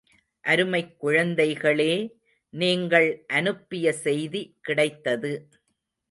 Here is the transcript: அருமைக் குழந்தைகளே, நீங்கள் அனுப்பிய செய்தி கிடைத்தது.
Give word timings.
அருமைக் 0.41 1.05
குழந்தைகளே, 1.05 2.09
நீங்கள் 2.49 3.23
அனுப்பிய 3.27 3.93
செய்தி 3.93 4.57
கிடைத்தது. 4.61 5.47